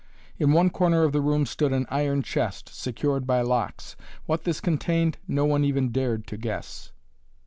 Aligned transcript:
In 0.39 0.51
one 0.51 0.71
corner 0.71 1.03
of 1.03 1.11
the 1.11 1.21
room 1.21 1.45
stood 1.45 1.71
an 1.71 1.85
iron 1.91 2.23
chest, 2.23 2.69
secured 2.73 3.27
by 3.27 3.41
locks. 3.41 3.95
What 4.25 4.45
this 4.45 4.59
contained 4.59 5.19
no 5.27 5.45
one 5.45 5.63
even 5.63 5.91
dared 5.91 6.25
to 6.25 6.37
guess. 6.37 6.91